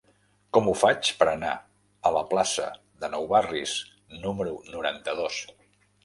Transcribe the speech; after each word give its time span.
Com 0.57 0.69
ho 0.69 0.71
faig 0.83 1.09
per 1.17 1.25
anar 1.33 1.49
a 2.09 2.11
la 2.15 2.23
plaça 2.31 2.65
de 3.03 3.09
Nou 3.15 3.27
Barris 3.33 3.75
número 4.23 4.55
noranta-dos? 4.77 5.37